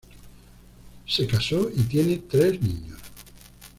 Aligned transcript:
Se 1.05 1.27
casó 1.27 1.69
y 1.69 1.83
tiene 1.83 2.17
tres 2.17 2.59
niños. 2.59 2.97